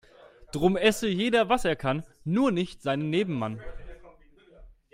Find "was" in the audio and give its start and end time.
1.47-1.63